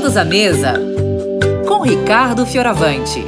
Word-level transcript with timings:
Todos 0.00 0.16
à 0.16 0.24
mesa 0.24 0.74
com 1.66 1.80
Ricardo 1.80 2.46
Fioravante. 2.46 3.20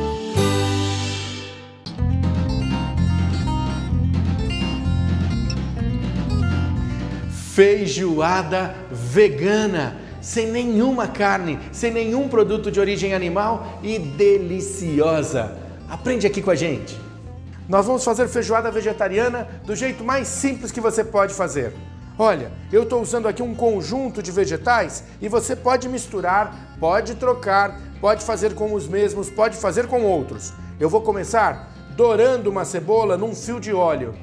Feijoada 7.53 8.73
vegana, 8.89 9.97
sem 10.21 10.47
nenhuma 10.53 11.09
carne, 11.09 11.59
sem 11.73 11.91
nenhum 11.91 12.29
produto 12.29 12.71
de 12.71 12.79
origem 12.79 13.15
animal 13.15 13.81
e 13.83 13.99
deliciosa. 13.99 15.59
Aprende 15.89 16.25
aqui 16.25 16.41
com 16.41 16.53
a 16.53 16.55
gente. 16.55 16.97
Nós 17.69 17.85
vamos 17.85 18.05
fazer 18.05 18.29
feijoada 18.29 18.71
vegetariana 18.71 19.49
do 19.67 19.75
jeito 19.75 20.05
mais 20.05 20.29
simples 20.29 20.71
que 20.71 20.81
você 20.81 21.03
pode 21.03 21.35
fazer. 21.35 21.75
Olha, 22.23 22.53
eu 22.71 22.83
estou 22.83 23.01
usando 23.01 23.27
aqui 23.27 23.43
um 23.43 23.55
conjunto 23.55 24.23
de 24.23 24.31
vegetais 24.31 25.05
e 25.23 25.27
você 25.27 25.57
pode 25.57 25.89
misturar, 25.89 26.77
pode 26.79 27.15
trocar, 27.15 27.81
pode 27.99 28.23
fazer 28.27 28.55
com 28.55 28.75
os 28.75 28.87
mesmos, 28.87 29.31
pode 29.31 29.57
fazer 29.57 29.87
com 29.87 30.03
outros. 30.03 30.53
Eu 30.79 30.91
vou 30.91 31.01
começar 31.01 31.73
dourando 31.97 32.51
uma 32.51 32.67
cebola 32.67 33.17
num 33.17 33.35
fio 33.35 33.59
de 33.59 33.73
óleo. 33.73 34.15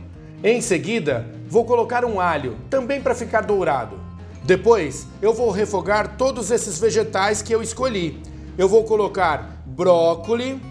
Em 0.43 0.61
seguida, 0.61 1.25
vou 1.49 1.65
colocar 1.65 2.05
um 2.05 2.21
alho, 2.21 2.55
também 2.69 3.01
para 3.01 3.15
ficar 3.15 3.41
dourado. 3.41 3.99
Depois, 4.43 5.07
eu 5.19 5.33
vou 5.33 5.49
refogar 5.49 6.17
todos 6.17 6.51
esses 6.51 6.77
vegetais 6.77 7.41
que 7.41 7.51
eu 7.51 7.63
escolhi. 7.63 8.21
Eu 8.59 8.69
vou 8.69 8.83
colocar 8.83 9.63
brócoli, 9.65 10.61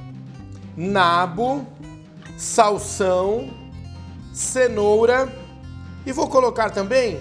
nabo, 0.76 1.66
salsão, 2.36 3.50
cenoura 4.32 5.44
e 6.06 6.12
vou 6.12 6.28
colocar 6.28 6.70
também 6.70 7.20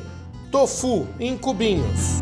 tofu 0.52 1.08
em 1.20 1.36
cubinhos. 1.36 2.22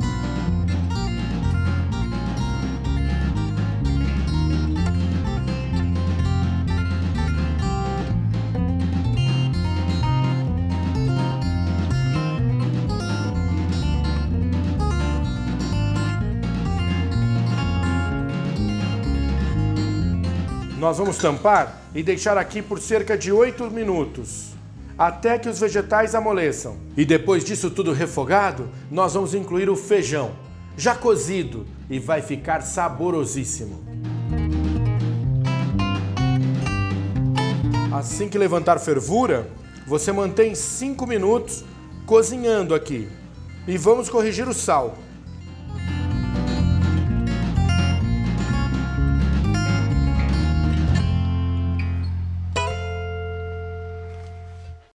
Nós 20.79 20.97
vamos 20.97 21.17
tampar 21.17 21.81
e 21.93 22.03
deixar 22.03 22.37
aqui 22.37 22.61
por 22.61 22.79
cerca 22.79 23.17
de 23.17 23.31
8 23.31 23.69
minutos 23.71 24.53
até 24.97 25.37
que 25.39 25.49
os 25.49 25.59
vegetais 25.59 26.15
amoleçam. 26.15 26.77
E 26.95 27.05
depois 27.05 27.43
disso 27.43 27.69
tudo 27.69 27.93
refogado, 27.93 28.69
nós 28.91 29.13
vamos 29.13 29.33
incluir 29.33 29.69
o 29.69 29.75
feijão, 29.75 30.31
já 30.77 30.95
cozido, 30.95 31.65
e 31.89 31.99
vai 31.99 32.21
ficar 32.21 32.61
saborosíssimo. 32.61 33.83
Assim 37.91 38.27
que 38.27 38.37
levantar 38.37 38.79
fervura, 38.79 39.49
você 39.85 40.11
mantém 40.11 40.55
5 40.55 41.05
minutos 41.05 41.63
cozinhando 42.05 42.73
aqui. 42.73 43.07
E 43.67 43.77
vamos 43.77 44.09
corrigir 44.09 44.47
o 44.47 44.53
sal. 44.53 44.97